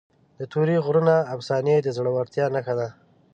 د 0.39 0.41
تورې 0.51 0.77
غرونو 0.85 1.15
افسانې 1.35 1.75
د 1.81 1.87
زړورتیا 1.97 2.45
نښه 2.55 2.73
ده. 2.79 2.87